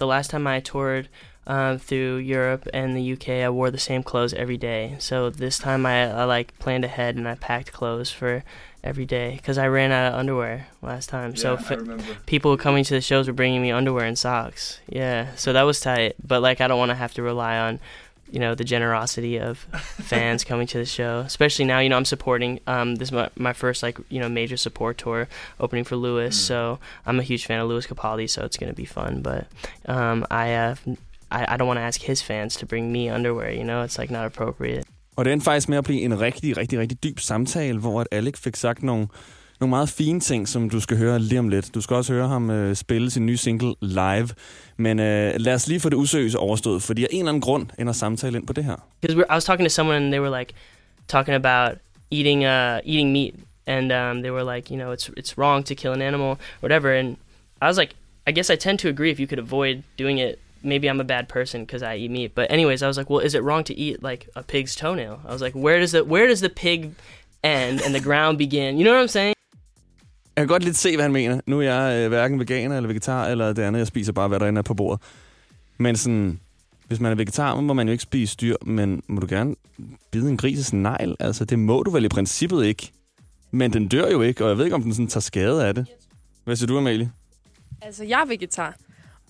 [0.00, 1.04] The last time I toured
[1.48, 4.96] um, through Europe and the UK, I wore the same clothes every day.
[4.98, 8.44] So this time I, I like planned ahead and I packed clothes for
[8.84, 11.34] every day because I ran out of underwear last time.
[11.34, 14.78] so Yeah, I f- people coming to the shows were bringing me underwear and socks.
[14.86, 16.16] Yeah, so that was tight.
[16.24, 17.80] But like, I don't want to have to rely on,
[18.30, 21.20] you know, the generosity of fans coming to the show.
[21.20, 22.60] Especially now, you know, I'm supporting.
[22.66, 26.38] Um, this is my, my first like you know major support tour opening for Lewis.
[26.38, 28.28] So I'm a huge fan of Lewis Capaldi.
[28.28, 29.22] So it's gonna be fun.
[29.22, 29.46] But
[29.86, 30.74] um, I uh,
[31.32, 33.50] I, I don't want to ask his fans to bring me underwear.
[33.52, 34.82] You know, it's like not appropriate.
[35.16, 38.06] Og det endte faktisk med at blive en rigtig, rigtig, rigtig dyb samtale, hvor at
[38.12, 39.06] Alec fik sagt nogle,
[39.60, 41.74] nogle meget fine ting, som du skal høre lige om lidt.
[41.74, 44.28] Du skal også høre ham øh, spille sin nye single live.
[44.76, 47.66] Men øh, lad os lige få det usøgelse overstået, fordi af en eller anden grund
[47.78, 48.76] ender samtalen ind på det her.
[49.00, 50.52] because I was talking to someone and they were like
[51.08, 51.78] talking about
[52.10, 53.34] eating uh eating meat
[53.66, 56.88] and um they were like you know it's it's wrong to kill an animal whatever
[56.98, 57.16] and
[57.62, 57.92] I was like
[58.26, 61.04] I guess I tend to agree if you could avoid doing it maybe I'm a
[61.04, 63.64] bad person because I eat meat but anyways I was like well is it wrong
[63.64, 66.48] to eat like a pig's toenail I was like where does the where does the
[66.48, 66.80] pig
[67.44, 69.34] end and the ground begin you know what I'm saying
[70.36, 71.40] Jeg kan godt lidt se, hvad han mener.
[71.46, 73.78] Nu er jeg øh, hverken veganer eller vegetar, eller det andet.
[73.78, 75.02] Jeg spiser bare, hvad der inde er på bordet.
[75.78, 76.40] Men sådan,
[76.86, 79.54] hvis man er vegetar, må man jo ikke spise dyr, men må du gerne
[80.10, 81.16] bide en grises negl?
[81.20, 82.92] Altså, det må du vel i princippet ikke.
[83.50, 85.74] Men den dør jo ikke, og jeg ved ikke, om den sådan tager skade af
[85.74, 85.86] det.
[86.44, 87.10] Hvad siger du, Amalie?
[87.82, 88.76] Altså, jeg er vegetar.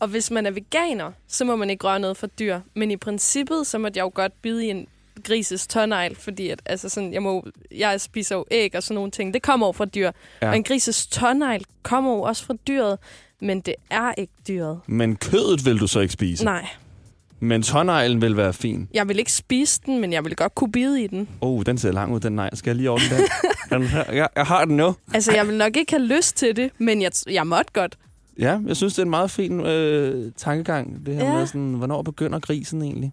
[0.00, 2.60] Og hvis man er veganer, så må man ikke røre noget for dyr.
[2.74, 4.86] Men i princippet, så må jeg jo godt bide i en
[5.24, 9.10] grises tårnegl, fordi at, altså sådan, jeg, må, jeg spiser jo æg og sådan nogle
[9.10, 9.34] ting.
[9.34, 10.10] Det kommer jo fra dyr.
[10.42, 10.48] Ja.
[10.48, 12.98] Og en grises tårnegl kommer jo også fra dyret,
[13.40, 14.80] men det er ikke dyret.
[14.86, 16.44] Men kødet vil du så ikke spise?
[16.44, 16.66] Nej,
[17.40, 18.88] Men tårneglen vil være fin.
[18.94, 21.28] jeg vil ikke spise den, men jeg vil godt kunne bide i den.
[21.40, 22.56] Oh, den ser lang ud, den negl.
[22.56, 23.06] Skal jeg lige ordne
[23.70, 23.82] den?
[24.16, 24.94] jeg, jeg har den nu.
[25.14, 27.98] Altså, jeg vil nok ikke have lyst til det, men jeg, jeg måtte godt.
[28.38, 31.06] Ja, jeg synes, det er en meget fin øh, tankegang.
[31.06, 31.32] Det her Ja.
[31.38, 33.12] med sådan, hvornår begynder grisen egentlig?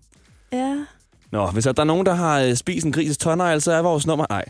[0.53, 0.77] Ja.
[1.31, 4.07] Nå, hvis der er nogen, der har øh, spist en grises tårnegl, så er vores
[4.07, 4.25] nummer...
[4.29, 4.45] Nej.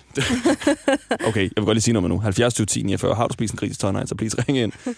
[1.29, 2.17] okay, jeg vil godt lige sige nummer nu.
[2.19, 3.15] 70 20 10 49.
[3.15, 4.71] Har du spist en grises tårnegl, så please ring ind.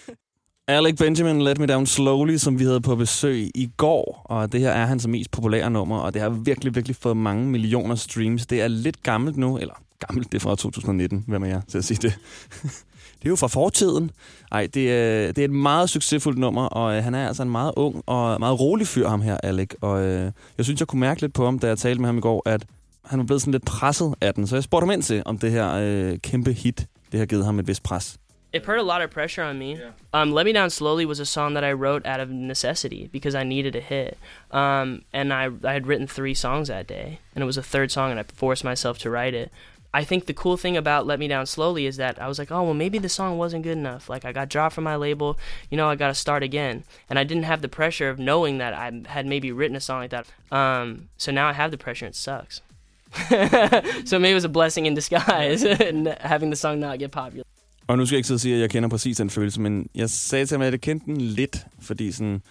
[0.68, 4.22] Alec Benjamin, Let Me Down Slowly, som vi havde på besøg i går.
[4.24, 7.46] Og det her er hans mest populære nummer, og det har virkelig, virkelig fået mange
[7.46, 8.46] millioner streams.
[8.46, 9.74] Det er lidt gammelt nu, eller
[10.06, 12.18] gammelt, det er fra 2019, hvem er jeg til at sige det?
[13.18, 14.10] det er jo fra fortiden.
[14.52, 17.50] Ej, det er, det er et meget succesfuldt nummer, og øh, han er altså en
[17.50, 19.70] meget ung og meget rolig fyr, ham her, Alec.
[19.80, 22.18] Og øh, jeg synes, jeg kunne mærke lidt på ham, da jeg talte med ham
[22.18, 22.66] i går, at
[23.04, 24.46] han var blevet sådan lidt presset af den.
[24.46, 27.44] Så jeg spurgte ham ind til, om det her øh, kæmpe hit, det har givet
[27.44, 28.18] ham et vist pres.
[28.52, 29.78] it put a lot of pressure on me.
[30.12, 33.34] Um, Let Me Down Slowly was a song that I wrote out of necessity because
[33.34, 34.18] I needed a hit.
[34.50, 37.90] Um, and I, I had written three songs that day, and it was a third
[37.90, 39.52] song, and I forced myself to write it.
[40.00, 42.52] I think the cool thing about Let Me Down Slowly is that I was like,
[42.52, 44.08] oh, well, maybe the song wasn't good enough.
[44.08, 45.36] Like, I got dropped from my label,
[45.70, 46.84] you know, I got to start again.
[47.10, 49.98] And I didn't have the pressure of knowing that I had maybe written a song
[50.02, 50.26] like that.
[50.52, 52.62] Um, so now I have the pressure, and it sucks.
[54.08, 55.62] so maybe it was a blessing in disguise,
[56.32, 57.44] having the song not get popular.
[57.88, 59.88] Og nu skal jeg ikke sidde og sige, at jeg kender præcis den følelse, men
[59.94, 62.42] jeg sagde til ham, at jeg kendte den lidt, fordi sådan,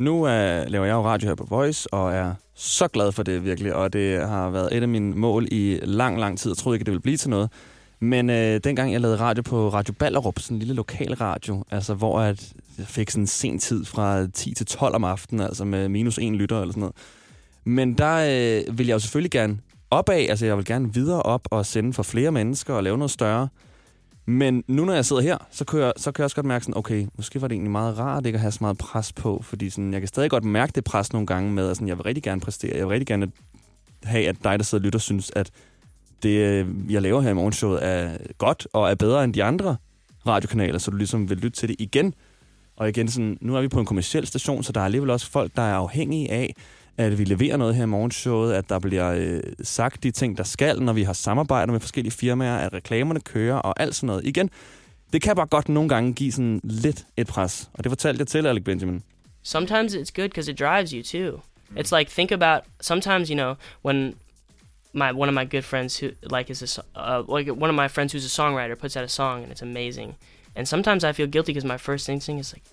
[0.00, 3.44] nu er, laver jeg jo radio her på Voice, og er så glad for det
[3.44, 6.50] virkelig, og det har været et af mine mål i lang, lang tid.
[6.50, 7.50] Jeg troede ikke, det ville blive til noget.
[8.00, 11.94] Men øh, dengang jeg lavede radio på Radio Ballerup, sådan en lille lokal radio, altså
[11.94, 15.64] hvor at jeg fik sådan en sen tid fra 10 til 12 om aftenen, altså
[15.64, 16.96] med minus en lytter eller sådan noget.
[17.64, 19.58] Men der øh, vil jeg jo selvfølgelig gerne
[19.90, 23.10] opad, altså jeg vil gerne videre op og sende for flere mennesker og lave noget
[23.10, 23.48] større.
[24.30, 26.64] Men nu når jeg sidder her, så kan jeg, så kan jeg også godt mærke
[26.64, 29.40] sådan, okay, måske var det egentlig meget rart ikke at have så meget pres på,
[29.42, 31.96] fordi sådan, jeg kan stadig godt mærke det pres nogle gange med, at sådan, jeg
[31.96, 33.32] vil rigtig gerne præstere, jeg vil rigtig gerne
[34.02, 35.50] have, at dig, der sidder og lytter, synes, at
[36.22, 39.76] det, øh, jeg laver her i morgenshowet, er godt og er bedre end de andre
[40.26, 42.14] radiokanaler, så du ligesom vil lytte til det igen.
[42.76, 45.30] Og igen, sådan, nu er vi på en kommersiel station, så der er alligevel også
[45.30, 46.54] folk, der er afhængige af,
[47.00, 50.44] at vi leverer noget her i morgenshowet, at der bliver øh, sagt de ting, der
[50.44, 54.26] skal, når vi har samarbejder med forskellige firmaer, at reklamerne kører og alt sådan noget.
[54.26, 54.50] Igen,
[55.12, 57.70] det kan bare godt nogle gange give sådan lidt et pres.
[57.72, 59.02] Og det fortalte jeg til Alec Benjamin.
[59.42, 61.42] sometimes it's good because it drives you too.
[61.76, 64.16] It's like think about sometimes you know when
[64.92, 67.88] my one of my good friends who like is a uh, like one of my
[67.88, 70.16] friends who's a songwriter puts out a song and it's amazing,
[70.56, 72.64] and sometimes I feel guilty because my first instinct is like,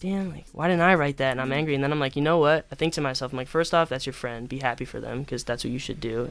[0.00, 1.32] damn, like why didn't I write that?
[1.32, 2.66] And I'm angry, and then I'm like, you know what?
[2.72, 4.48] I think to myself, I'm like, first off, that's your friend.
[4.48, 6.30] Be happy for them because that's what you should do,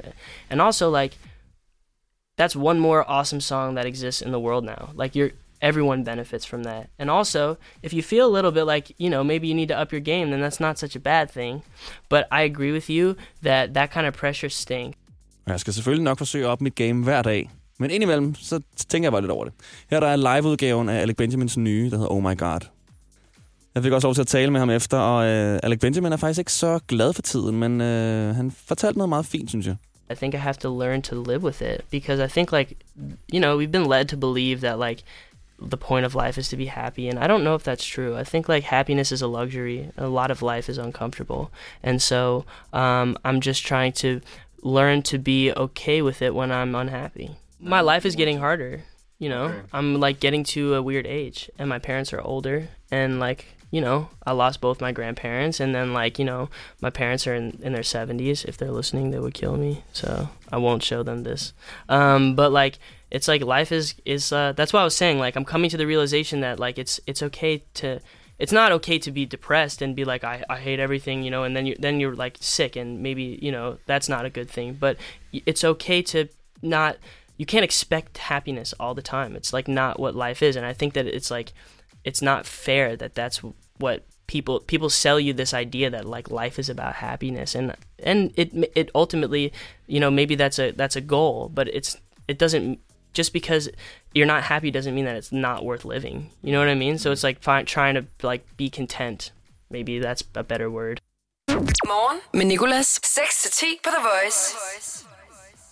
[0.49, 1.17] and also like
[2.35, 4.89] that's one more awesome song that exists in the world now.
[4.95, 5.31] Like you're
[5.63, 6.89] everyone benefits from that.
[6.99, 9.79] And also, if you feel a little bit like, you know, maybe you need to
[9.81, 11.63] up your game, then that's not such a bad thing.
[12.09, 14.97] But I agree with you that that kind of pressure stinks.
[15.45, 17.49] Og jeg skal selvfølgelig nok forsøge at op mit game hver dag.
[17.79, 19.53] Men indimellem, så tænker jeg bare lidt over det.
[19.89, 22.59] Her der er liveudgaven af Alec Benjamins nye, der hedder Oh My God.
[23.75, 26.17] Jeg fik også lov til at tale med ham efter, og øh, Alec Benjamin er
[26.17, 29.75] faktisk ikke så glad for tiden, men øh, han fortalte noget meget fint, synes jeg.
[30.11, 32.75] I think I have to learn to live with it because I think like
[33.33, 35.03] you know we've been led to believe that like
[35.59, 38.15] the point of life is to be happy and I don't know if that's true.
[38.17, 39.89] I think like happiness is a luxury.
[39.97, 41.51] A lot of life is uncomfortable.
[41.81, 44.21] And so um, I'm just trying to
[44.61, 47.31] learn to be okay with it when I'm unhappy.
[47.59, 48.83] My life is getting harder,
[49.19, 49.53] you know.
[49.71, 53.81] I'm like getting to a weird age and my parents are older and like you
[53.81, 56.47] know, I lost both my grandparents, and then like you know,
[56.79, 58.45] my parents are in, in their seventies.
[58.45, 59.83] If they're listening, they would kill me.
[59.93, 61.53] So I won't show them this.
[61.89, 62.77] Um, but like,
[63.09, 64.31] it's like life is is.
[64.31, 65.17] Uh, that's what I was saying.
[65.17, 67.99] Like, I'm coming to the realization that like it's it's okay to.
[68.37, 71.43] It's not okay to be depressed and be like I, I hate everything, you know,
[71.43, 74.51] and then you then you're like sick and maybe you know that's not a good
[74.51, 74.73] thing.
[74.79, 74.97] But
[75.31, 76.29] it's okay to
[76.61, 76.97] not.
[77.37, 79.35] You can't expect happiness all the time.
[79.35, 81.53] It's like not what life is, and I think that it's like
[82.03, 83.41] it's not fair that that's
[83.83, 87.65] what people people sell you this idea that like life is about happiness and
[88.11, 88.49] and it
[88.81, 89.45] it ultimately
[89.93, 91.91] you know maybe that's a that's a goal but it's
[92.27, 92.79] it doesn't
[93.19, 93.63] just because
[94.15, 96.97] you're not happy doesn't mean that it's not worth living you know what i mean
[96.97, 99.31] so it's like find, trying to like be content
[99.69, 100.97] maybe that's a better word
[101.85, 102.99] Morgen med Nicolas.
[103.03, 104.55] 6 til 10 på The Voice.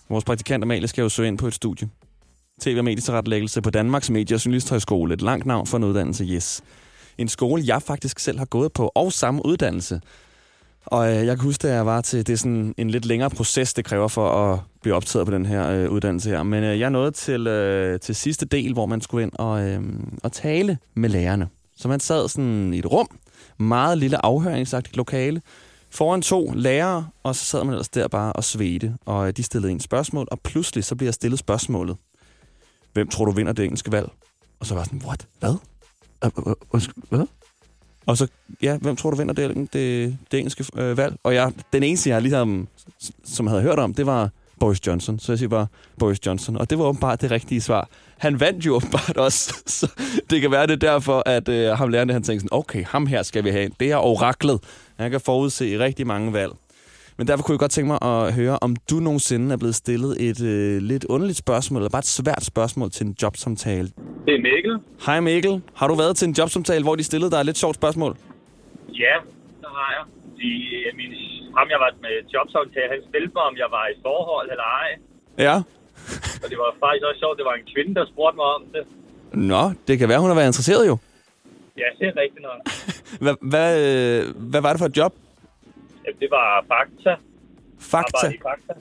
[0.10, 1.90] Vores praktikant Amalie skal jo søge ind på et studie.
[2.64, 5.14] TV- og medietilrettelæggelse på Danmarks Medie- og Journalisthøjskole.
[5.14, 6.62] Et langt navn for en uddannelse, yes.
[7.18, 10.02] En skole, jeg faktisk selv har gået på, og samme uddannelse.
[10.86, 13.30] Og øh, jeg kan huske, at jeg var til, det er sådan en lidt længere
[13.30, 16.44] proces, det kræver for at blive optaget på den her øh, uddannelse her.
[16.44, 19.84] Men øh, jeg nåede til, øh, til sidste del, hvor man skulle ind og, øh,
[20.24, 21.48] og tale med lærerne.
[21.78, 23.08] Så man sad sådan i et rum,
[23.58, 25.42] meget lille afhøringsagtigt lokale,
[25.90, 29.44] foran to lærere, og så sad man ellers der bare og svedte, og øh, de
[29.44, 31.98] stillede en spørgsmål, og pludselig så bliver stillet spørgsmålet.
[32.94, 34.10] Hvem tror du vinder det engelske valg?
[34.60, 35.28] Og så var jeg sådan, what?
[35.40, 35.56] Hvad?
[37.10, 37.26] Hvad?
[38.06, 38.28] Og så,
[38.62, 41.16] ja, hvem tror du vinder det, det, det engelske øh, valg?
[41.24, 42.68] Og jeg, den eneste, jeg ligesom,
[43.24, 44.30] som havde hørt om, det var
[44.60, 45.20] Boris Johnson.
[45.20, 45.68] Så jeg siger bare
[46.00, 46.58] Boris Johnson.
[46.58, 47.90] Og det var åbenbart det rigtige svar.
[48.18, 49.54] Han vandt jo åbenbart også.
[49.80, 49.88] Så
[50.30, 53.24] det kan være det derfor, at øh, ham lærerne, han tænkte sådan, okay, ham her
[53.24, 53.70] skal vi have.
[53.80, 54.60] Det er oraklet.
[55.00, 56.52] Han kan forudse i rigtig mange valg.
[57.22, 60.12] Men derfor kunne jeg godt tænke mig at høre, om du nogensinde er blevet stillet
[60.28, 63.88] et øh, lidt underligt spørgsmål, eller bare et svært spørgsmål til en jobsamtale.
[64.26, 64.76] Det er Mikkel.
[65.06, 65.56] Hej Mikkel.
[65.80, 68.12] Har du været til en jobsamtale, hvor de stillede dig et lidt sjovt spørgsmål?
[69.04, 69.16] Ja,
[69.62, 70.04] det har jeg.
[70.40, 70.50] De,
[71.00, 71.12] min,
[71.58, 74.90] ham jeg var med jobsamtale, han spillede mig, om jeg var i forhold eller ej.
[75.48, 75.56] Ja.
[76.44, 78.84] Og det var faktisk også sjovt, det var en kvinde, der spurgte mig om det.
[79.52, 80.96] Nå, det kan være, hun har været interesseret jo.
[81.82, 82.60] Ja, det er rigtigt nok.
[83.24, 85.14] Hvad, hvad, øh, hvad var det for et job?
[86.06, 87.16] Jamen, det var Fakta.
[87.80, 88.18] Fakta?
[88.18, 88.74] Arbejde i Fakta.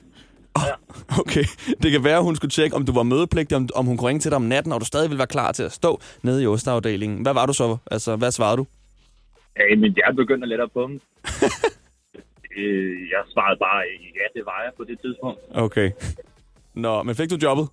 [1.20, 1.44] Okay,
[1.82, 4.08] det kan være, at hun skulle tjekke, om du var mødepligtig, om, om hun kunne
[4.08, 6.42] ringe til dig om natten, og du stadig ville være klar til at stå nede
[6.42, 7.22] i osteafdelingen.
[7.22, 7.76] Hvad var du så?
[7.90, 8.66] Altså, hvad svarede du?
[9.56, 11.00] Ja, men jeg begyndte at bumme.
[12.56, 13.82] Øh, jeg svarede bare,
[14.20, 15.40] ja, det var jeg på det tidspunkt.
[15.54, 15.90] Okay.
[16.74, 17.68] Nå, men fik du jobbet?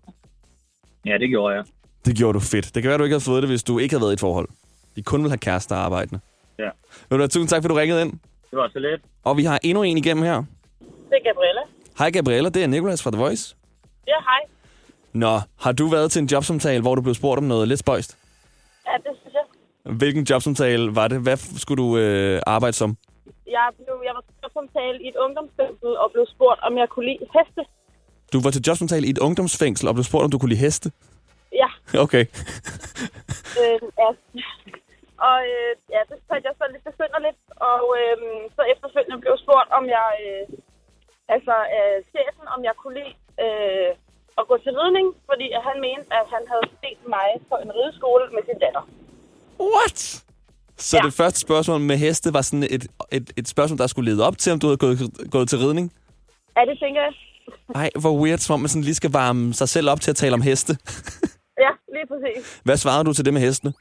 [1.06, 1.64] Ja, det gjorde jeg.
[2.06, 2.76] Det gjorde du fedt.
[2.76, 4.20] Det kan være, du ikke havde fået det, hvis du ikke havde været i et
[4.20, 4.50] forhold.
[4.96, 6.20] De kun vil have kærester arbejdende.
[6.60, 6.70] Ja.
[7.10, 8.14] Ved du tusind tak, for du ringede ind.
[8.58, 9.02] Det var så lidt.
[9.24, 10.43] Og vi har endnu en igennem her.
[11.10, 11.62] Det er Gabriella.
[12.00, 13.56] Hej Gabriella, det er Nicolas fra The Voice.
[14.08, 14.41] Ja, hej.
[15.13, 18.17] Nå, har du været til en jobsamtale, hvor du blev spurgt om noget lidt spøjst?
[18.88, 19.93] Ja, det synes jeg.
[19.93, 21.22] Hvilken jobsamtale var det?
[21.22, 22.98] Hvad skulle du øh, arbejde som?
[23.48, 27.06] Jeg, blev, jeg var til jobsamtale i et ungdomsfængsel og blev spurgt, om jeg kunne
[27.06, 27.62] lide heste.
[28.34, 30.91] Du var til jobsamtale i et ungdomsfængsel og blev spurgt, om du kunne lide heste?
[31.54, 31.70] Ja.
[32.06, 32.26] Okay.
[33.62, 34.10] Øh, ja.
[35.27, 37.41] Og øh, ja, det fandt jeg så lidt besynderligt.
[37.71, 38.17] Og øh,
[38.56, 40.43] så efterfølgende blev spurgt, om jeg, øh,
[41.36, 43.13] altså øh, chefen, om jeg kunne lide
[43.45, 43.91] øh,
[44.39, 47.69] at gå til ridning, fordi at han mente, at han havde set mig på en
[47.77, 48.84] rideskole med sin datter.
[49.75, 49.99] What?
[50.77, 51.01] Så ja.
[51.08, 54.38] det første spørgsmål med heste var sådan et, et, et spørgsmål, der skulle lede op
[54.38, 54.97] til, om du havde gået,
[55.32, 55.93] gået til ridning?
[56.58, 57.13] Ja, det tænker jeg.
[57.75, 60.15] Ej, hvor weird, som om man sådan lige skal varme sig selv op til at
[60.15, 60.73] tale om heste.
[61.65, 62.62] Ja, lige præcis.
[62.63, 63.73] Hvad svarede du til det med hestene?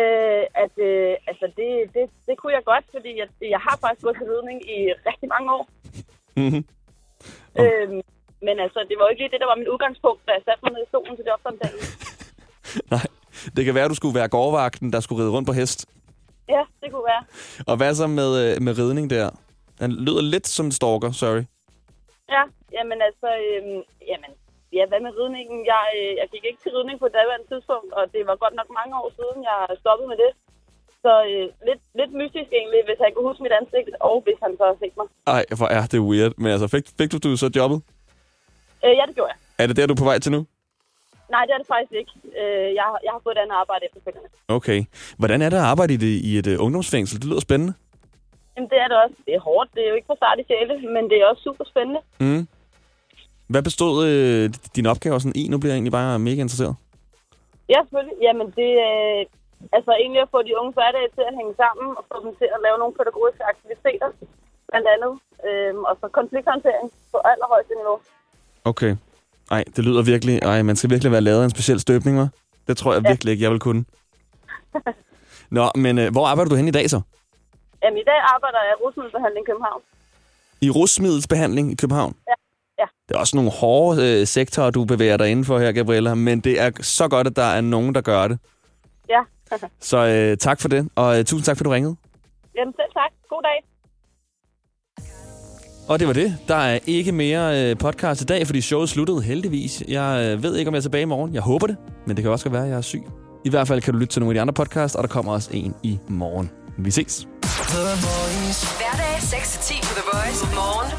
[0.00, 4.04] Øh, at øh, altså det, det, det kunne jeg godt, fordi jeg, jeg har faktisk
[4.04, 4.78] gået til ridning i
[5.08, 5.64] rigtig mange år.
[6.40, 6.62] Mm-hmm.
[7.60, 7.88] Øh,
[8.46, 10.62] men altså, det var jo ikke lige det, der var min udgangspunkt, da jeg satte
[10.64, 11.82] mig ned i stolen til jobsamtalen.
[12.94, 13.06] Nej,
[13.56, 15.78] det kan være, at du skulle være gårdvagten, der skulle ride rundt på hest.
[16.48, 17.24] Ja, det kunne være.
[17.66, 19.30] Og hvad så med, øh, med ridning der?
[19.80, 21.44] Den lyder lidt som en stalker, sorry.
[22.34, 22.42] Ja,
[22.76, 24.30] jamen altså, øhm, jamen,
[24.78, 25.58] ja, hvad med ridningen?
[25.72, 28.68] Jeg, øh, jeg gik ikke til ridning på daværende tidspunkt, og det var godt nok
[28.80, 30.30] mange år siden, jeg stoppede med det.
[31.04, 34.52] Så øh, lidt, lidt mystisk egentlig, hvis han kunne huske mit ansigt, og hvis han
[34.60, 35.06] så har set mig.
[35.36, 36.32] Ej, hvor er det weird.
[36.42, 37.78] Men altså, fik, fik du, du så jobbet?
[38.84, 39.38] Øh, ja, det gjorde jeg.
[39.62, 40.40] Er det der, du er på vej til nu?
[41.34, 42.12] Nej, det er det faktisk ikke.
[42.40, 44.28] Øh, jeg, har- jeg har fået et andet arbejde efterfølgende.
[44.58, 44.78] Okay.
[45.20, 47.16] Hvordan er det at arbejde i, det, i et uh, ungdomsfængsel?
[47.20, 47.74] Det lyder spændende.
[48.56, 49.16] Jamen, det er det også.
[49.26, 49.68] Det er hårdt.
[49.74, 52.00] Det er jo ikke for start i sjæle, men det er også super spændende.
[52.20, 52.42] Mm.
[53.52, 54.44] Hvad bestod øh,
[54.76, 55.48] dine opgaver sådan i?
[55.48, 56.74] Nu bliver jeg egentlig bare mega interesseret.
[57.72, 58.18] Ja, selvfølgelig.
[58.26, 59.20] Jamen, det øh,
[59.76, 62.48] altså egentlig at få de unge hverdag til at hænge sammen, og få dem til
[62.56, 64.08] at lave nogle pædagogiske aktiviteter,
[64.70, 65.12] blandt andet.
[65.46, 67.98] Øhm, og så konflikthåndtering på allerhøjeste niveau.
[68.72, 68.92] Okay.
[69.50, 70.34] Ej, det lyder virkelig...
[70.42, 72.28] Ej, man skal virkelig være lavet af en speciel støbning, hva'?
[72.68, 73.10] Det tror jeg Ja.
[73.12, 73.84] virkelig ikke, jeg vil kunne.
[75.50, 77.00] Nå, men øh, hvor arbejder du hen i dag så?
[77.82, 79.82] Jamen, i dag arbejder jeg i rusmiddelbehandling i København.
[80.60, 82.14] I rusmiddelsbehandling i København?
[82.28, 82.34] Ja.
[82.78, 82.84] Ja.
[83.08, 86.60] Det er også nogle hårde øh, sektorer, du bevæger dig indenfor her, Gabriella, men det
[86.60, 88.38] er så godt, at der er nogen, der gør det.
[89.08, 89.20] Ja.
[89.80, 91.96] Så øh, tak for det, og øh, tusind tak, for at du ringede.
[92.56, 93.10] Jamen, selv tak.
[93.28, 93.64] God dag.
[95.88, 96.38] Og det var det.
[96.48, 99.82] Der er ikke mere øh, podcast i dag, fordi showet sluttede heldigvis.
[99.88, 101.34] Jeg øh, ved ikke, om jeg er tilbage i morgen.
[101.34, 103.02] Jeg håber det, men det kan også godt være, at jeg er syg.
[103.44, 105.32] I hvert fald kan du lytte til nogle af de andre podcasts, og der kommer
[105.32, 106.50] også en i morgen.
[106.78, 107.28] Vi ses.
[108.80, 110.44] Hverdag 6-10 på The Voice.
[110.54, 110.90] Morgen.
[110.90, 110.95] The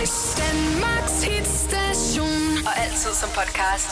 [0.00, 0.36] Voice.
[0.36, 2.66] Danmarks hitstation.
[2.66, 3.90] Og altid som podcast.